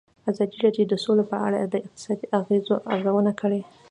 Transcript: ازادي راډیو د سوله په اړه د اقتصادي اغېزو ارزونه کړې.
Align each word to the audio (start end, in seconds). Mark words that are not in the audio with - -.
ازادي 0.29 0.57
راډیو 0.65 0.85
د 0.89 0.93
سوله 1.03 1.23
په 1.31 1.37
اړه 1.47 1.59
د 1.63 1.73
اقتصادي 1.85 2.25
اغېزو 2.39 2.75
ارزونه 2.93 3.31
کړې. 3.41 3.61